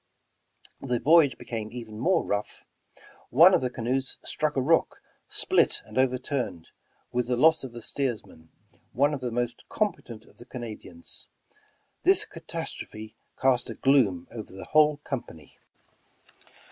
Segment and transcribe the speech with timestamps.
[0.81, 2.63] The voyage became even more rough.
[3.29, 6.71] One of the canoes struck a rock, split and overturned,
[7.11, 8.49] with the loss of the steersman,
[8.93, 11.27] one of the most competent of the Canadians.
[12.01, 15.59] This catastrophe cast a gloom over the whole company.